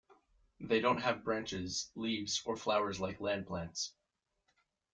[0.59, 3.93] They don't have branches, leaves or flowers like land plants.